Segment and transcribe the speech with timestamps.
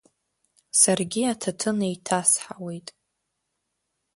[0.79, 2.87] Саргьы аҭаҭын еиҭасҳауеит.